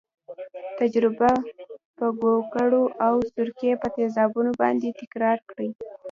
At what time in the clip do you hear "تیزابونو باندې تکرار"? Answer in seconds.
3.95-5.37